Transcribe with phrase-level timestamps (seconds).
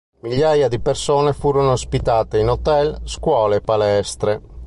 [0.23, 4.41] Migliaia di persone furono ospitate in hotel, scuole e palestre.